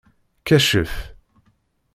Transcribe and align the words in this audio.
Kacef. 0.45 0.91